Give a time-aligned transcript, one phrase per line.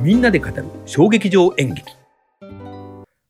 [0.00, 1.92] みんなで語る衝撃場演劇。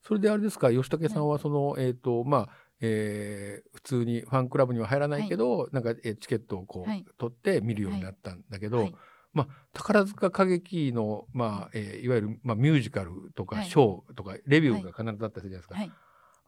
[0.03, 2.49] それであれですか吉武さんはその、えっ、とまあ
[2.81, 7.05] えー普通にファンクラブには入らないけど、なんか、えーチケットをこう、はい。
[7.19, 8.95] 取って見るようになったんだけど、はい。
[9.33, 13.67] まあ、宝塚歌劇の、まあえーいわゆる、まあ、ミュージカルとかはい。
[13.67, 15.93] ショーとかレビューが必ずあったりするじゃないですか、はい。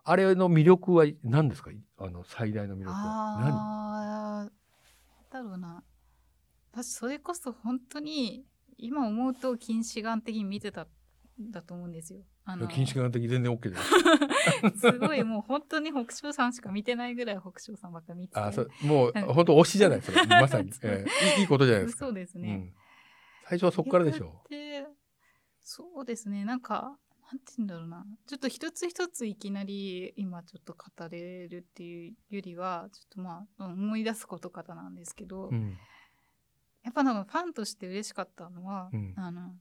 [0.04, 1.70] あれの魅力は何ですか？
[1.98, 2.96] あの最大の魅力は。
[2.96, 4.50] ああ、
[5.30, 5.82] だろうな。
[6.72, 8.44] 私それこそ本当に
[8.78, 12.20] 今思うと近視眼的に見てたんだと思うんですよ。
[12.44, 18.40] あ何近視眼的全然 OK です すごいもう本当に北勝さんしか見てないぐらい北勝さんばっか見てて。
[18.40, 22.06] あそうもうはい本当推しじゃないですかまさに、えーいいことじゃないですか。
[22.06, 22.48] そうですね。
[22.48, 22.74] うん、
[23.48, 24.42] 最初はそこからでしょ。
[24.48, 24.86] で
[25.60, 26.44] そうですね。
[26.44, 26.98] なんか
[27.30, 28.06] なんて言うんだろうな。
[28.26, 35.76] ちょっと一つ一ついきなり今ちょっと語れるっていうよりはちょっとまあ思い出すことからなんですけど、う、うん
[36.88, 39.12] やっぱなんかファンとして嬉しかったのは、うん。
[39.16, 39.52] あの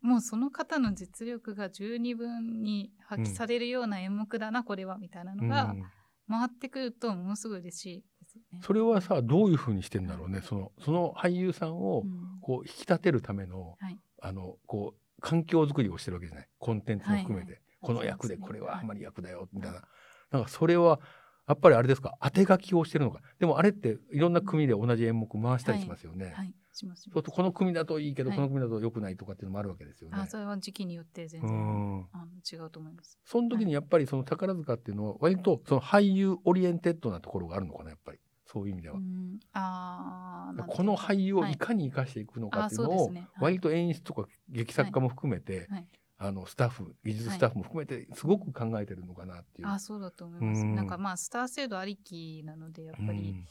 [0.00, 5.82] もうその方の実力が十二分に発揮されるような演目だな、これはみたいなのがうん。
[6.26, 8.60] 回ってくるとものすごい嬉しいですよね。
[8.62, 12.40] それはさどういうふうにしてんだろうねそのその俳優さんをうん。
[12.40, 13.98] こう引き立てるための、はい。
[14.22, 16.48] あのこう環境づくりをしてるわけじゃない。
[16.58, 17.62] コンテンツも含めて、はいはい。
[17.82, 19.82] この役でこれはあんまり役だよみたいな、
[20.30, 21.00] なんかそれは
[21.46, 22.14] やっぱりあれですか？
[22.22, 23.20] 当て書きをしてるのか？
[23.38, 28.36] でもあれっていろんな組で同じ演目回したりしますよね、はいしますしそうするとこの組だといいけど、はい。
[28.36, 30.16] この組だと良くないとかっていうのもあるわけですよね。
[30.20, 32.08] あそれは時期によって全然うん。
[32.12, 33.16] あの違うと思います。
[33.24, 38.18] その時にやっぱりその宝塚っていうのは割とその俳優 oriented なところがあるのかなやっぱり。
[38.46, 38.96] そういう意味では。
[38.96, 38.98] う。
[39.00, 41.52] ん、あーなんていうこの俳優をはい。
[41.52, 45.86] いかに生かしていくのかっていうのを割と演出とか劇作家も含めて、はい
[46.26, 49.68] あのスタッフ技術スタッフも含めてすごく考えてるのかなっていう。
[49.68, 50.62] あそうだと思います。
[50.62, 50.74] うん。
[50.74, 53.44] なんかまあスター制度ありきなのでやっぱり、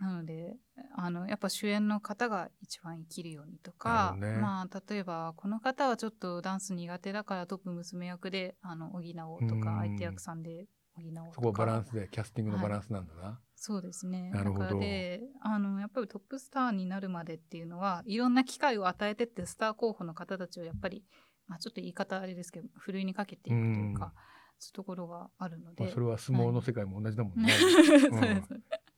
[0.00, 0.56] なので
[0.96, 4.32] あのやっぱ主演の方が一番生きるようにとか、ね。
[4.38, 9.60] まあ例えばこの方はちょっとダンス苦手だからトップ娘役であの補おうとうん。
[9.60, 11.32] か相手役さんで補おうとか。
[11.34, 13.40] そこはバランスでキャスティングのバランスなんだな。
[13.58, 14.30] そうですね。
[14.30, 14.78] なるほど。
[14.78, 24.12] で、あの、やっぱりトップスターになるまでっていうのは、いろんな機会を与えてって、スター候補の方たちをやっぱり、まあちょっと言い方あれですけど、ふるいにかけていくというか、うん
[24.58, 25.84] そういうところがあるのまで。
[25.84, 27.52] あ、それは相撲の世界も同じだもんね。
[27.52, 28.52] そうです。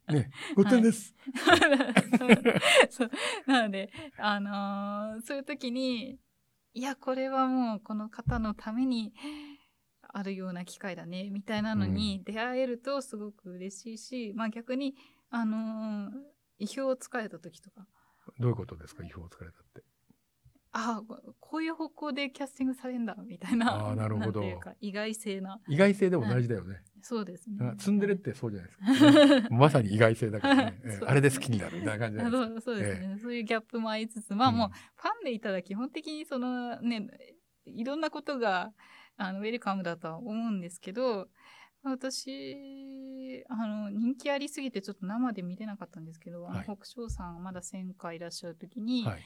[0.09, 1.14] ね、ご点です。
[2.91, 3.10] そう
[3.47, 6.19] なので、あのーそういう時に、
[6.75, 9.12] いや、これはもうこの方のために
[10.03, 14.94] あるような機会だね、みたいなのに出会えるとすごく嬉しいし、まあ逆に、
[15.31, 16.12] あのー
[16.60, 17.87] 意表をつかれた時とか、
[18.41, 19.82] どういうことですか、意表をつかれたって。
[20.73, 23.75] ああ、ここういう方向でキャスティングされるんだ、みたいな。
[23.75, 25.61] あー なるほどんていうか、意外性な。
[25.69, 26.83] 意外性でも大事だよね。
[27.01, 29.55] そうですねツンデレってそうじゃないですか。
[29.55, 30.81] まさに意外性だからね。
[30.84, 32.31] えーあれで好きになるみたいな感じな。
[32.31, 37.09] そうそうですね、そういうギャップもありつつ、まあうんもう、ファンでいたら基本的にそのね、
[37.65, 38.73] いろんなことが、
[39.17, 41.29] あの、ウェルカムだとは思うんですけど、
[41.83, 49.23] 私、あの、人気ありすぎてちょっと生で見れなかったんですけど、あのはい北勝さんがまだ1000回いらっしゃる時に、はい。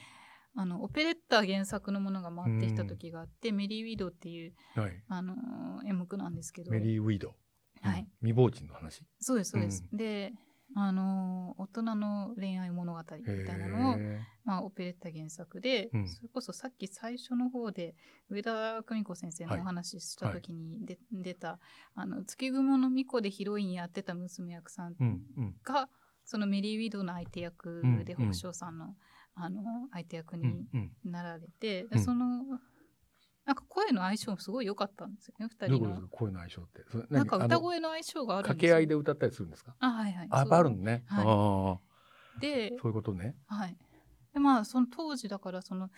[0.55, 5.03] あの、オペレッタ原作のものが回ってきた時があって、メリー・ウィドウっていう、はい。
[5.07, 5.35] あの、
[5.85, 7.35] 演目なんですけど、メリー・ウィード。
[7.81, 8.07] はいうん。
[8.21, 9.03] 未亡人の話？
[9.19, 9.83] そうです、そうです。
[9.91, 10.33] うで、
[10.75, 17.95] あの、大人の恋愛物語みたいなのを、へまあ、オペレッタ原作で、うんそれこそさっき最初の方で
[18.29, 21.59] 上田久美子先生のはいお話しした時にで、出た
[21.95, 25.21] あの月雲の巫女でヒロインやってた娘役さんーうん。
[25.37, 25.55] うん。
[25.63, 25.89] が、
[26.25, 28.95] そのメリー・ウィドウの相手役で、うんうん北勝さんの
[29.35, 30.67] あの相手役うにん。
[30.73, 30.95] うん。
[31.03, 32.59] なられて、うんその
[33.45, 36.81] なんか声の相性もすごい良かったんですよね二人の声の相性って。
[37.15, 39.75] なんか歌声の相性があるん掛ですよけ合いで歌ったりするんですか？
[39.79, 41.05] あはいはいあ、あるのね。
[41.05, 41.31] はい。
[42.37, 43.35] でそういうことね。
[43.47, 43.77] はい。
[44.33, 45.89] で、まあ、その当時だから、その、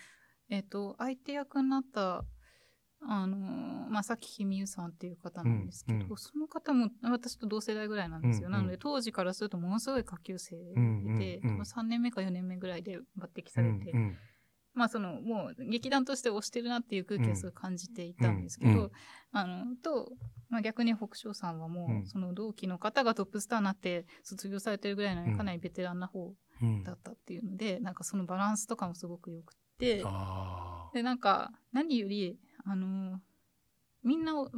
[0.50, 2.26] えっ、と、相手役になった、
[3.02, 6.16] あのーまあ、さっきひみゆさんっていう方なんですけど、うんうん。
[6.16, 8.48] その方も私と同世代ぐらいなんですよ。
[8.48, 8.60] うんうん。
[8.60, 11.60] なので、当時からするとものすごい下級生で、うんうんうん。
[11.60, 14.16] 3年目か4年目ぐらいで抜擢されて、うんうん
[14.74, 18.90] まあ、その、もう劇団として推してるなっていう空気はすごい感じていたんですけど、うんうん。
[19.32, 20.12] あの、と、
[20.50, 22.06] まあ、逆に北勝さんはもう、うん。
[22.06, 33.18] その同期の方がトップスターになって卒業されてるぐらいなのにかなりベテランな方うんだったっていうので、なんかそのバランスとかもすごく良くって、あで、なんか何より、あのー
[34.02, 34.50] みんなもう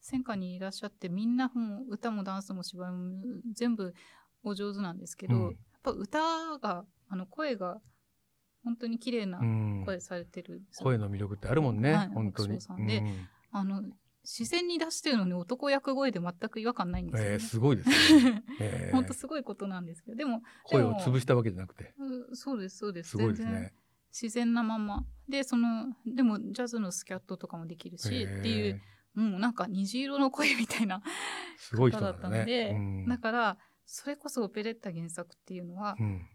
[0.00, 3.22] 戦火にいらっしゃって、みんなもう歌もダンスも芝居も
[3.52, 3.92] 全部
[4.42, 5.52] お上手なんですけど、うんやっ
[5.82, 7.82] ぱ歌が、あの声が
[8.64, 9.38] 本当に綺麗な。
[9.84, 12.58] 声されてる声の魅力ってあるもんね、はい本当に。
[12.86, 13.82] でうんあの、
[14.24, 17.32] 自然に出してるのに男役声で全く違和感ないんですよ、ね。
[17.34, 18.42] えー、すごいですね。
[18.58, 23.10] えー本当すごいことなんですけど、でも、声を潰したわけじゃなくて、うそうです、そうです。
[23.10, 23.74] すごいです全然ね。
[24.14, 25.04] 自然なまま。
[25.28, 28.80] でそのでもジャズのスキャットとかもできるしっていう
[29.14, 31.02] もうなんか虹色の声みたいな
[31.56, 32.28] すごい方だった。
[32.28, 33.08] ので、うん。
[33.08, 36.28] だからそれこそオペレッタ原作っていうのはう、ん、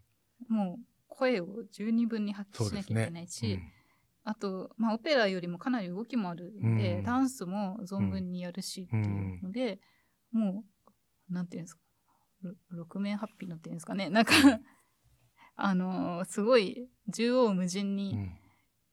[0.49, 3.59] もう声を十二分に発揮しなきゃいけねないし、
[4.23, 7.03] あと、まあ、オペラよりもかなり動きもあるんで、うん。
[7.03, 9.79] ダンスも存分にやるしっていうので、
[10.31, 10.63] も
[11.29, 11.81] うなんていうんですか
[12.43, 14.09] ろ六面八臂のっていうんですかね。
[14.09, 14.33] なんか
[15.61, 17.95] あのーすごい縦横無尽うん。
[17.95, 18.31] に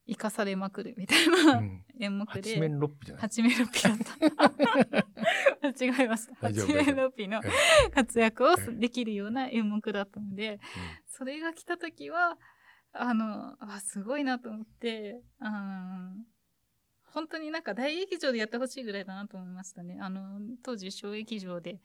[0.09, 1.85] 生かされまくるみたいな、うん。
[1.99, 2.55] 演目で。
[2.55, 3.23] 八面六臂じゃない？
[3.23, 5.07] 八面六臂だった。
[5.67, 6.35] 間違えました。
[6.37, 10.61] 八面六臂のえ活躍をええできるような演目だったので、
[11.07, 12.39] それが来た時は
[12.93, 16.23] あのあすごいなと思ってあー
[17.13, 19.99] 本当になんか大劇場でやってほしいぐらいだなと思いましたね。
[20.01, 21.81] あの当時小劇場で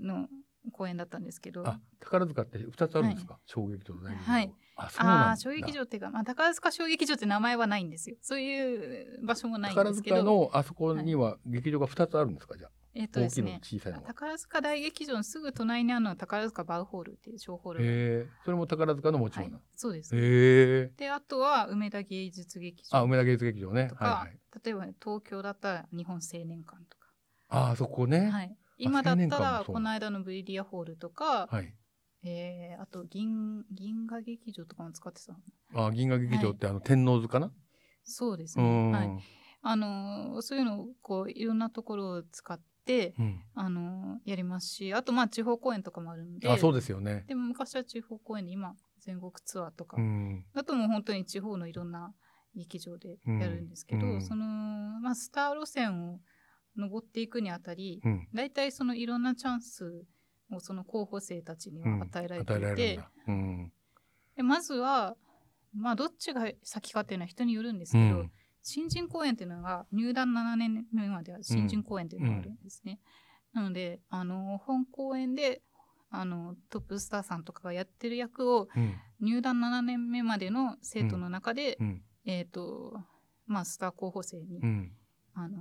[0.00, 0.28] の
[0.70, 3.38] 公演だったんですけどあ、宝塚って二つあるんですか？
[3.46, 4.32] 小劇場と大劇場。
[4.32, 4.52] はい。
[4.76, 4.90] あ。
[4.98, 12.56] あー小劇場っていうか、まあ、宝塚小劇場って名前はないんですよそういう場所もないんで宝すけど塚のあそこには劇場が二つあるんですか？
[12.56, 14.06] じゃあ、えっと大きいのですね小さいのが。
[14.06, 19.64] 宝塚大劇場のすぐ隣にあるのは宝塚バウホールっていう小ホールがへえ、それも宝塚の持ちはい物なの。
[19.74, 20.92] そうですへえ。
[20.96, 23.96] であとは梅田芸術劇場あ、梅田芸術劇場ねと。
[23.96, 24.38] か、はいはい。
[24.64, 27.06] 例えば、東京だったら日本青年館とか、
[27.48, 28.30] あ、そこね。
[28.30, 31.74] はい、今だったらこの間のブリリアホールとか、はい。
[32.24, 35.36] えーあと銀銀河劇場とかも使ってた
[35.74, 37.52] あ、銀河劇場ってあの天王洲かな？
[38.02, 38.90] そうですうね、ん。
[38.92, 39.10] はい
[39.62, 43.40] あのーそういうのをこういろんなところを使って、うん。
[43.54, 47.24] あのーやりますしあとまあ地方公演とかもあるんであ、そうですよね。
[47.28, 50.44] でも昔は地方公演で今全国ツアーとか、うん。
[50.54, 52.12] あともう本当に地方のいろんな
[52.56, 56.20] 劇場でやるんですけど、うんうんその、まあ、スター路線を
[56.78, 58.28] 登っていくにあたり、うん。
[58.32, 60.04] 大体そのいろんなチャンス
[60.50, 63.00] をその候補生たちには与えられていて。
[63.26, 63.72] うん。
[64.36, 65.16] でまずは、
[65.74, 68.32] まあ、どっちが先かっていうのは人によるんですうけど、ん。
[68.62, 73.00] 新人公演っていうのが入団7年目までは新人公演っていうのがあるんですね。
[73.52, 75.62] なのであの本公演で
[76.10, 78.94] あのトップスターさんとかがやってる役をうん。
[79.20, 82.02] 入団7年目までの生徒の中で、うん。
[82.24, 83.02] えっ、と
[83.46, 84.92] まあスター候補生に、うん。
[85.34, 85.58] あの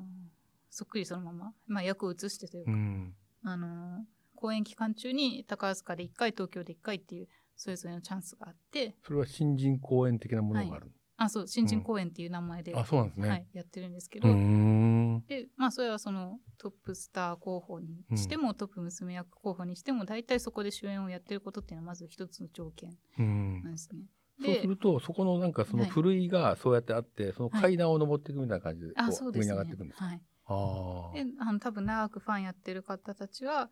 [0.78, 3.16] そっくりそのまま、まあ、役を移してというか、うん。
[3.44, 10.92] あの公演期間中に宝塚で1回東京で1回っていうそれぞれのチャンスがあってそれは新人公演的なものがある。
[11.20, 13.30] あそう新人公演っていう名前で、あ、そうなんですね。
[13.30, 15.24] はい、やってるんですけうど、ん。
[15.28, 24.02] でまあそれはそのトップスター候補にしても、トップ娘役候補にしても大体そこで主演をやってることっていうのはまず一つの条件うんなんですね。
[24.40, 30.06] そうすると、そこのなんかそのはいふるいがそうやってあって、その階段を登っていくみたいな感じで、こあう上に上がっていくんですか？
[30.06, 31.12] はい、あ。
[31.14, 33.70] であの多分長くファンやってる方たちは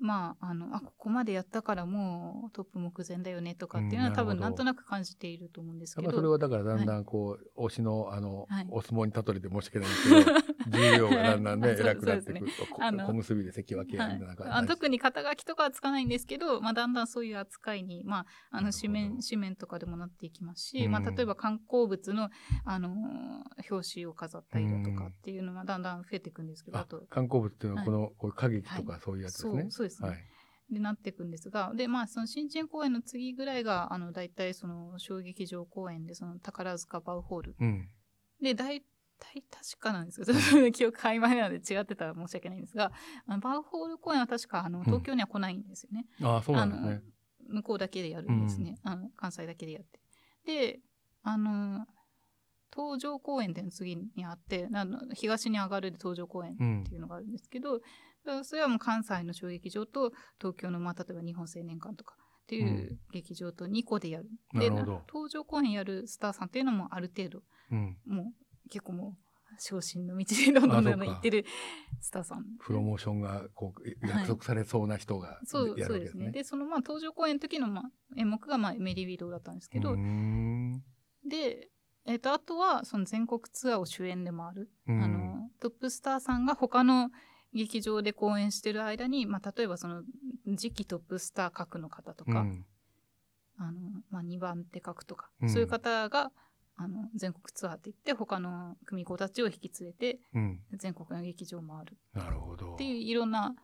[0.00, 6.06] まああのあここまでやったからもうトップ目前だよねとかっていうのは、うん多分なんとなく感じていると思うんですけど。
[6.06, 8.66] やっぱそれはだからだんだんこう、推しのあの、はい。
[8.70, 12.72] お相撲に例えて申し訳ないんですけど、 重量がだんだんね、偉くなっていくそうで。
[12.72, 14.42] こあの小結びで関脇みたいな感じ。
[14.52, 20.90] あ特に肩書きとかはつかないんですけど、まあ、だんだんそういう扱いに、まあ、あの紙面紙面とかでもなっていきますし、うん。
[20.90, 22.30] まあ、例えば観光物の、
[22.64, 23.38] あのー
[23.70, 27.86] 表紙を飾ったりだとかっていうのがだんだん増えていくんですけど、ああと観光物っていうのははい。
[27.86, 29.66] この、こういう歌劇とかそういうやつですね。
[29.90, 30.24] そうそうですね、
[30.70, 30.74] はい。
[30.74, 37.88] でなっていくんですがで、まあ、その新人公演の次ぐらいがあの大体その小劇場公演でその宝塚バウホールうん。
[38.42, 38.80] で大
[39.18, 42.92] 体確かなんですよちょっと記憶曖昧なので違ってたら申し訳ないんですが
[43.26, 46.06] あのバウホール公演は確かあの東京には来ないんですよね。
[46.22, 47.02] ああ、そうなんですね。
[47.48, 50.00] 向こうだけでやるんですね、あの関西だけでやって
[50.44, 50.80] で
[51.22, 51.86] あの
[52.70, 57.80] 東上公園っていうのが次にあってあの東に上がるで東上公園うんっていうのがあるんですけど、
[58.44, 65.02] それはもう関西の小劇場と東京の、まあ、例えば日本青年館とかっていう劇場と2個でやる、でなるほど。
[65.12, 67.96] 東上公演やるスターさんっていうのもある程度うん。
[68.06, 68.32] も
[68.66, 71.44] う結構もう昇進の道にどんどんどん行ってる
[72.00, 72.44] スターさん。
[72.60, 75.98] プロモーションがこう約束されそうな人がそうやそうですね。
[75.98, 76.30] るわけですね。
[76.32, 77.84] で、そのまあ登場公演の時のまあ
[78.16, 80.82] 演目がまあメリーウィドウだったんですけど、うーん。
[81.28, 81.68] で、
[82.06, 85.02] えっとあとはその全国ツアーを主演で回る、うん。
[85.02, 87.10] あのトップスターさんが他の
[87.54, 90.02] 劇場で公演してる間に、まあ、例えばその
[90.56, 92.66] 次期トップスター格の方とか、うん。
[93.58, 95.48] あのまあ、2番手格とか、うん。
[95.50, 96.30] そういう方が
[96.76, 100.60] あの全国ツアーって言って他の組子たちを引き連れてうん。
[100.74, 101.96] 全国の劇場を回る。
[102.14, 102.74] なるほど。
[102.74, 103.54] っていういろんな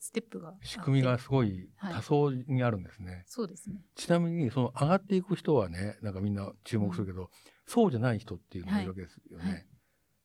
[0.00, 1.94] ステップが仕組みがすごいはい。
[1.94, 3.24] 多層にあるんですね。
[3.26, 3.76] そうですね。
[3.94, 7.30] ちなみにその上がっていく人はねなんかみんな注目するけど、
[7.66, 9.50] そうじゃない人っていうのがいるわけですよね。
[9.50, 9.66] はい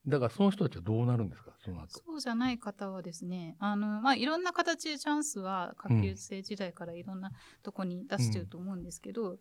[0.07, 1.53] だからその人たちはどうなるんですか？
[1.63, 1.99] その後。
[2.05, 7.31] そうじゃない方はですね、あの、まあ、いろんな形でチャンスは下級生時代からいろんな
[7.63, 9.37] とこに出してると思うんですけど、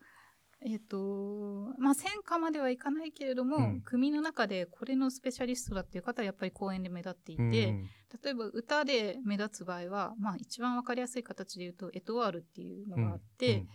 [0.60, 3.80] えっ、と、まあ、戦火まではいかないけれども、うん。
[3.82, 7.86] 組の中でこれのスペシャリストだっていう方はやっぱり公演で目立っていて、うん
[8.24, 13.66] 例えば歌で目立つ場合は、まあ、一番わかりやすい形で言うと、エトワールっていうのがあって、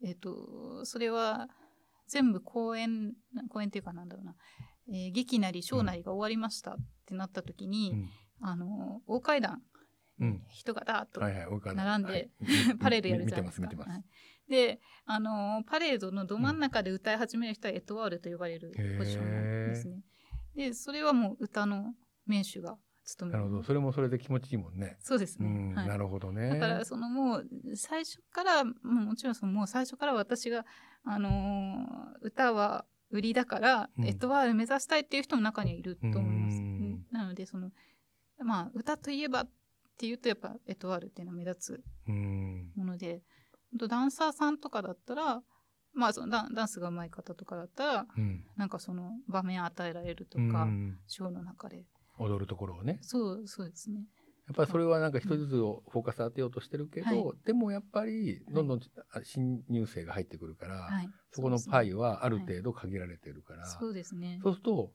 [0.00, 1.48] えっ、と、それは
[2.10, 3.14] 全部公演、
[3.48, 4.34] 公演っていうかなんだろうな、
[4.88, 6.76] えー劇なりショーなりが終わりましたっ
[7.06, 8.08] てなった時に、うん。
[8.42, 9.62] あの、大階段、
[10.18, 10.42] うん。
[10.48, 12.30] 人がダーッとはいはい、わかる並んではい。
[12.80, 13.68] パレードやるじゃないですか。
[13.68, 14.04] はい。
[14.48, 20.02] で、あのーパレードのど真ん中で歌い始める人はエトワールと呼ばれるポジションなんですね。
[20.56, 21.94] で、それはもう歌の
[22.26, 22.76] 名手が
[23.10, 23.42] 務める。
[23.44, 23.64] なるほど。
[23.64, 24.96] それもそれで気持ちいいもんね。
[25.00, 25.48] そうですね。
[25.48, 26.50] うん、はいなるほどね。
[26.50, 30.64] だから、そのもう、最初から、もちろんそのもう最初から私が、
[31.04, 36.56] あのー歌は売りだから、うんエトワール目指したいっていう人も中にはいると思います。
[36.58, 37.70] うんなので、その、
[38.38, 39.50] まあ、歌といえばっ
[39.98, 42.72] ていうと、やっぱエトワールっていうのは目立つうん。
[42.76, 43.22] もので、
[43.74, 45.42] ダンサーさんとかだったら、
[45.92, 48.44] まあそのダンダンスが上手い方とかだったら、うん。
[48.56, 51.84] なんかその場面与えられるとうか、んショーの中で。
[52.20, 52.98] 踊るところをね。
[53.02, 54.06] そう、そうですね。
[54.46, 58.80] やっぱりそれはなんか一人ずつをフォーカス当てようとしてるけど、はいでもやっぱりどんどん
[59.22, 61.10] 新入生が入ってくるから、はい。
[61.30, 64.40] そこのパイははある程度限られてるから、そうですね。
[64.42, 64.92] そうすると、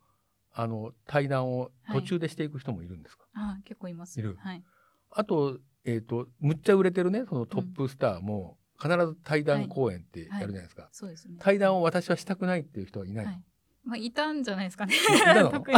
[0.52, 4.20] あの、対談を途中でしていく人もいるんですか、あ結構います。
[4.20, 4.64] いるはい。
[5.12, 10.90] あと、えっ、と、むっちゃ売れてるね、そのトップスターも、必ず対談公演ってやるじゃないですか。
[10.92, 11.36] そうですね。
[11.40, 13.44] 対談を私はしたくないっていう人はいないの、はい。
[13.86, 15.52] まあ、いたんじゃないですかねたの？
[15.52, 15.78] 特に。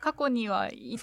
[0.00, 0.98] 過去にはいいっ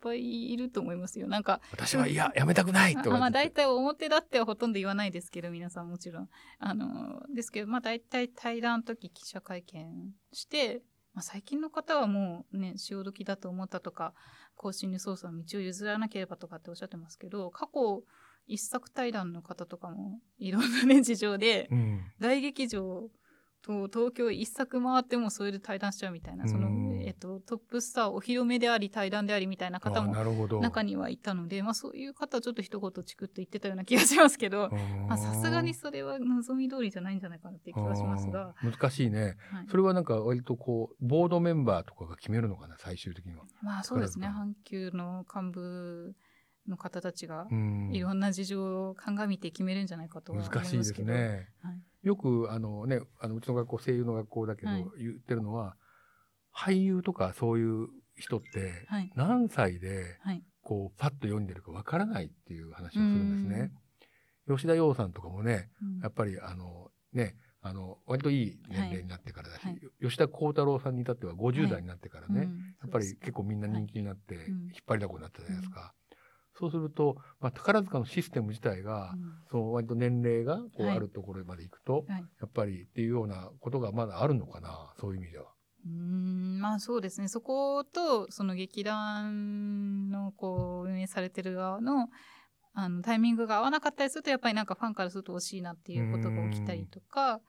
[0.00, 1.26] ぱいいると思いますよ。
[1.26, 3.50] なんか、私はいや、やめたくないとまあ大。
[3.50, 10.82] 体表だってはほとんど言わないですけど皆さんもちろんあのですけどまあ大体対談の時記者会見して、
[11.14, 14.14] まあ、最近の方はもうね潮時だと思ったとか
[14.54, 18.02] 更新に操作の道を譲らなければとかっておっしゃってますけど過去
[18.46, 22.00] 一作対談の方とかもいろんなね事情でうん。
[22.20, 23.10] 大劇場
[23.66, 30.14] と東京一作回ってもそれで対談しちゃうみたいなそのうん、えっと、トップスターお披露目であり対談でありみたいな方あも。
[30.60, 34.70] 中にはいたので、まあ、そういう方はちょっと一言チクッと言ってたような気がしますけど
[35.10, 39.36] さすがにそれは望み通りじゃないんじゃないかなっていう気がしますが、難しいね。
[39.50, 43.44] はいそれはなんか割とこう、ボードメンバーとかが決めるのかな、最終的には。
[43.62, 46.14] まあそうですね宝阪急の幹部
[46.68, 51.02] の方たちがうんいろんな事情を鑑みて決めるんじゃないかとは思い難しいです。
[51.02, 51.48] ね。
[52.06, 54.86] はいよくあのね、あのうちの学校声優の学校だけど、はい。
[54.98, 55.76] 言ってるのは、
[56.54, 59.10] 俳優とかそういう人ってはい。
[59.16, 60.42] 何歳ではい。
[60.62, 63.72] こうパッと読んでるかわからないっていう話をするんですね。
[64.48, 66.00] 吉田洋さんとかもね、うん。
[66.00, 69.80] やっぱりあのね、あの割といい年齢になってからだし、はい。
[70.00, 72.76] 吉田鋼太郎さんに至っては50代になってからね、うん。
[72.82, 74.42] やっぱり結構みんな人気になってうん。
[74.42, 75.92] 引っ張りだこになったじゃないですか。
[76.58, 79.32] そうすると、まあ、宝塚のシステム自体が、うん。
[79.50, 80.96] そう割と年齢がこうはい。
[80.96, 82.24] あるところまで行くと、はい。
[82.40, 85.52] やっぱりっていうようなことがまだあるのかな、そういう意味では。
[85.84, 86.60] うーん。
[86.60, 87.28] まあそうですね。
[87.28, 92.08] そことその劇団のこう運営されてる側の
[92.78, 97.40] あのタイミングが合わなかったりするとやっぱりなんかファンからすると惜しいなっていうことが起きたりとか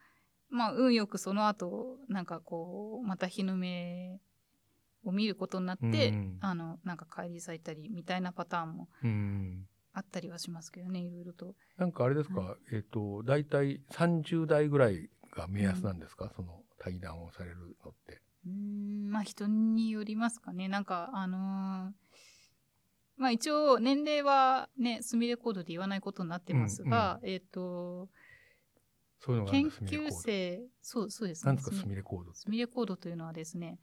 [0.50, 4.22] まあ運よくその後なんかこうまた日の目
[5.10, 9.68] を見ることになって、うんあのなんか帰り咲いたりみたいなパターンもうん。
[9.94, 11.56] あったりはしますけどねいろいろと。
[11.78, 18.22] なんかあれですか、えっ、と、大体30代ぐらいが目安なんですか、その対談をされるのって。
[18.46, 20.68] うーんまあ人によりますかね。
[20.68, 21.92] なんかあのー
[23.18, 28.10] まあ一応年齢はね、スミレコードで言わないことになってますが、えっ、と、
[29.20, 31.48] そういうん研だスミレコード究生、そうそうですね。
[31.48, 32.40] なんですか、スミスミレコードって？
[32.40, 33.80] スミレコードというのはですね、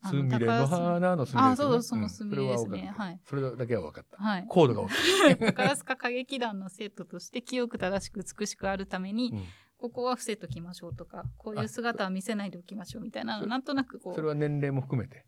[0.00, 4.22] あスミレの花のスミレあですよねそうそのスミレですねはいそれだけは分かった。
[4.22, 4.46] はい。
[4.48, 5.46] コードが分かった。
[5.46, 9.44] 宝塚歌劇団の生徒として清く正しく美しくあるために、うん
[9.80, 15.24] ここは伏せときましょうとか、こういう姿は見せないでおきましょうみたいなの、なんとなくこう、それは年齢も含めて？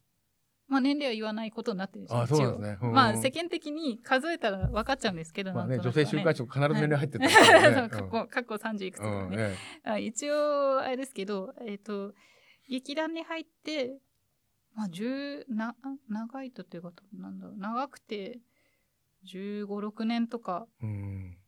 [0.70, 7.88] まあ年齢は言わないことになってるんであそうですねまあ世間的に数えたら分かっちゃうんですけど、まあね、女性週刊誌も必ず年齢入ってたからね。
[7.90, 9.56] 過去、過去30いくつとかね。
[10.00, 12.14] 一応、あれですけど、えっ、と、
[12.68, 13.98] 劇団に入って、
[14.74, 15.74] まあ、10な、
[16.08, 18.40] 長いとというか、なんだろう、長くて、
[19.26, 21.38] 15、6年とか、えうん。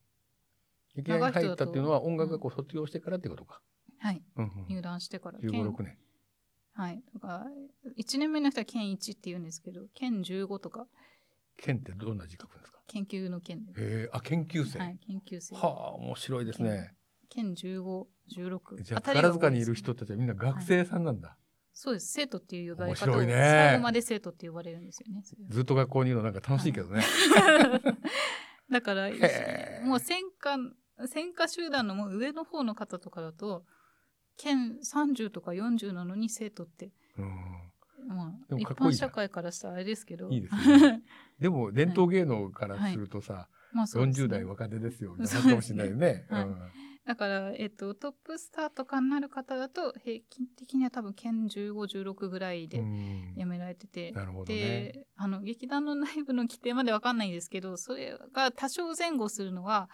[0.95, 3.63] 劇団に入ったっていうのは音楽学校卒業してからってことか。
[3.99, 5.39] はい、うんうん入団してから。
[5.39, 5.99] 15、県6年。
[6.75, 7.03] はい。
[7.13, 7.47] とか、
[7.99, 10.87] 1年目の人は県1って言うんですけど、県15とか、
[11.57, 12.81] 県ってどんな字書くんですか？
[12.89, 13.73] 研究の県で。
[13.73, 13.75] へ
[14.05, 14.79] え、あ、研究生。
[14.79, 15.55] はい、研究生。
[15.55, 16.95] はあ、面白いですね。
[17.29, 18.83] 県15、16。
[18.83, 21.39] じゃあ、宝塚にいる人たちはみんな学生さんなんだ。
[21.73, 22.13] そうです。
[22.13, 23.35] 生徒っていう呼ばれ方を面白いね。
[23.35, 25.23] 最後まで生徒って呼ばれるんですよね。
[25.49, 27.03] ずっと学校にいるのなんか楽しいけどね。
[28.71, 29.11] だから
[29.85, 30.57] もう戦火
[31.07, 33.65] 戦火集団のもう上の方の方とかだと
[34.37, 37.29] 県30とか40なのに生徒って、うん。
[38.09, 40.29] まあ、でも一般社会からしたらあれですけど。
[40.31, 41.03] いいですよね。
[41.39, 44.27] でも 伝統芸能からするとさ、まあそうですね。
[44.27, 45.15] 40代若手ですよ。
[45.19, 46.27] みたかもしれないよね。
[46.29, 46.45] はい。
[46.45, 46.59] うん
[47.13, 54.45] だから、えっと、トップスターとかになる方だと、平均的には多分、県15、16ぐらいでうん辞められてて、ね。
[54.47, 59.91] で、あの、劇団の内部の規定までわかんないんですけど、それが多少前後するのは、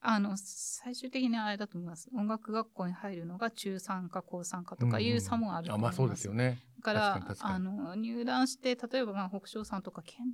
[0.00, 2.08] あの、最終的にあれだと思います。
[2.14, 6.00] 音楽学校に入るのが中3か高3かとかいう差もあるとあ思います。
[6.00, 6.64] まあそうですよね。
[6.78, 10.32] だから確かあの入団して例えばまあ北昇さんとか県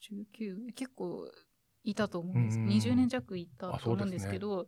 [0.00, 1.28] 1819結構
[1.84, 4.66] いたと思うんです、うん20年弱いたあと思うんですけど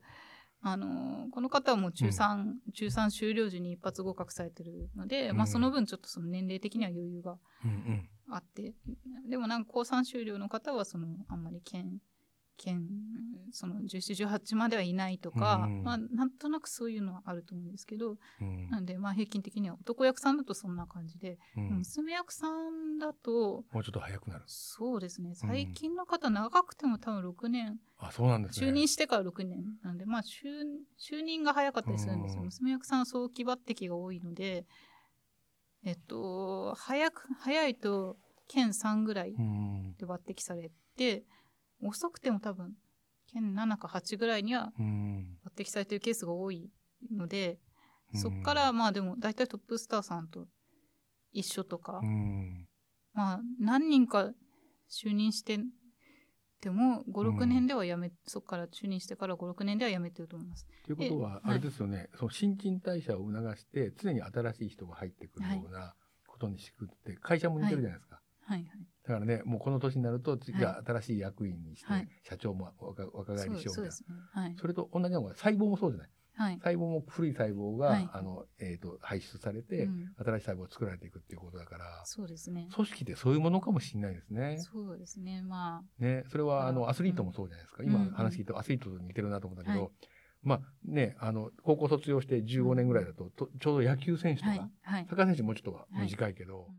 [0.62, 2.44] あのこの方はもう中3、
[2.74, 8.08] 中3終了時に一発合格されてるので、まあ、うんその分ちょっとその年齢的には余裕がうんうん。
[8.28, 8.74] あって。
[9.28, 11.98] でもなんか高3終了の方はそのあんまり県
[12.56, 12.88] 県
[13.52, 18.68] その1718まではいないとか、うんまあ、なんとなくそういうのはあると思うんですけど、うん。
[18.70, 21.78] なんでまあ平均的には男役さんだとそんな感じで、うん。
[21.78, 24.44] 娘役さんだともうちょっと早くなる。
[24.46, 28.66] そうですね最近の方長くても多分6年、あそうなんですね。
[28.68, 30.64] 就任してから6年なんでまあ就
[30.98, 34.66] 就任が早かったりするんですよ、うん娘役さんは早期抜擢が多いので
[35.84, 38.16] えっと早く早いと
[38.48, 39.94] 県3ぐらいうん。
[39.98, 41.24] で抜擢されて
[41.82, 42.74] 遅くても多分
[43.26, 45.38] 県7か8ぐらいにはうん。
[45.44, 46.70] 抜擢されてるケースが多い
[47.10, 47.58] ので、
[48.14, 48.20] うん。
[48.20, 50.46] そっからまあでも大体トップスターさんと
[51.32, 52.66] 一緒とか、うん。
[53.12, 54.32] まあ何人か
[54.90, 55.58] 就任して
[56.62, 60.66] でも56うん年ではやめ、そっから就任してから56年ではやめてると思います。
[60.84, 65.94] ということはえあれですよね、その新陳代謝を促して常に新しい人が入ってくるような
[66.26, 68.16] ことにしくって会社も似てるじゃないですか。
[68.16, 68.64] はいはい。
[69.04, 74.08] だからねもうこの年になると次は新しい役員にして、はい社長も若若返りしようみたいなそね。
[74.32, 74.56] はい。
[74.58, 76.58] それと同じのが細胞もそうじゃないはい。
[76.58, 82.68] 細胞も古い細胞が、はいあのえー、と排出されて、うん新しい細胞が作られていくっていうことだからそうですね。
[82.74, 84.58] 組織ってそういうものかもしれないですね。
[84.60, 85.42] そうですね。
[85.42, 89.90] まねそれはあのうんアスリートもそうじゃないですか、うんうん今話聞いてアスリートと似てるなと思ったけど、はい
[90.42, 94.70] まあねあの高校卒業して15年ぐらいだと,と、ちょうど野球選手とあ、か、はい。
[94.82, 95.16] はいサッ。
[95.16, 96.76] カー選手もうちょっと短いけど、うん